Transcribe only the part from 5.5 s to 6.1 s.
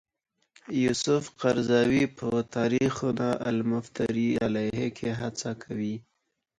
کوي.